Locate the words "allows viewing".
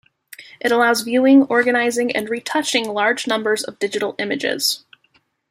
0.71-1.43